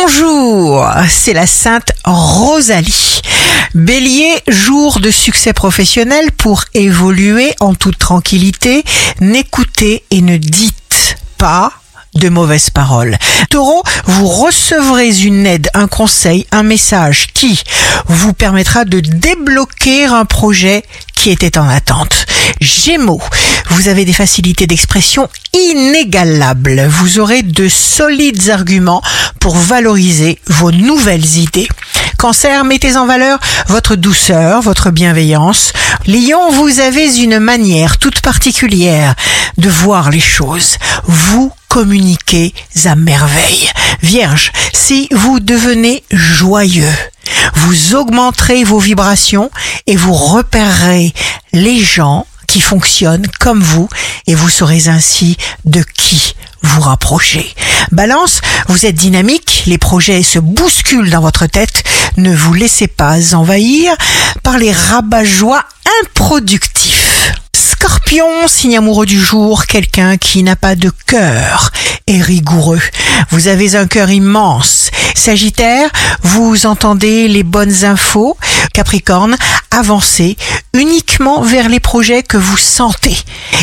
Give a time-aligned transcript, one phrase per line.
[0.00, 3.20] Bonjour, c'est la Sainte Rosalie.
[3.74, 8.84] Bélier, jour de succès professionnel pour évoluer en toute tranquillité.
[9.20, 11.72] N'écoutez et ne dites pas
[12.14, 13.18] de mauvaises paroles.
[13.50, 17.62] Taureau, vous recevrez une aide, un conseil, un message qui
[18.06, 20.84] vous permettra de débloquer un projet
[21.14, 22.26] qui était en attente.
[22.60, 23.22] Gémeaux,
[23.68, 26.86] vous avez des facilités d'expression inégalables.
[26.88, 29.02] Vous aurez de solides arguments
[29.42, 31.66] pour valoriser vos nouvelles idées.
[32.16, 35.72] Cancer, mettez en valeur votre douceur, votre bienveillance.
[36.06, 39.16] Lion, vous avez une manière toute particulière
[39.58, 40.76] de voir les choses.
[41.08, 43.68] Vous communiquez à merveille.
[44.00, 46.94] Vierge, si vous devenez joyeux,
[47.54, 49.50] vous augmenterez vos vibrations
[49.88, 51.12] et vous repérerez
[51.52, 53.88] les gens qui fonctionnent comme vous
[54.26, 57.50] et vous saurez ainsi de qui vous rapprocher.
[57.92, 61.82] Balance, vous êtes dynamique, les projets se bousculent dans votre tête,
[62.18, 63.94] ne vous laissez pas envahir
[64.42, 65.64] par les rabat-joie
[66.02, 67.32] improductifs.
[67.56, 71.70] Scorpion, signe amoureux du jour, quelqu'un qui n'a pas de cœur
[72.06, 72.82] est rigoureux.
[73.30, 74.90] Vous avez un cœur immense.
[75.14, 75.88] Sagittaire,
[76.22, 78.36] vous entendez les bonnes infos.
[78.74, 79.36] Capricorne,
[79.70, 80.36] avancez
[80.74, 83.16] uniquement vers les projets que vous sentez.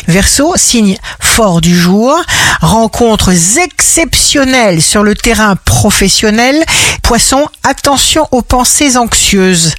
[0.08, 2.16] Verseau, signe fort du jour,
[2.62, 6.64] rencontres exceptionnelles sur le terrain professionnel.
[7.04, 9.74] Poisson, attention aux pensées anxieuses.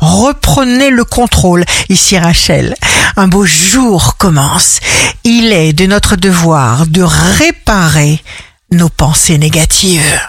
[0.00, 1.64] Reprenez le contrôle.
[1.88, 2.74] Ici Rachel,
[3.16, 4.78] un beau jour commence.
[5.24, 8.22] Il est de notre devoir de réparer
[8.70, 10.20] nos pensées négatives.